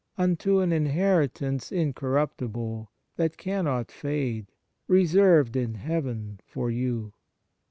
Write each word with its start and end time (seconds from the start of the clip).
unto 0.17 0.57
an 0.61 0.71
inheritance 0.71 1.71
in 1.71 1.93
corruptible, 1.93 2.89
that 3.17 3.37
cannot 3.37 3.91
fade, 3.91 4.47
reserved 4.87 5.55
in 5.55 5.75
heaven 5.75 6.39
for 6.43 6.71
you." 6.71 7.13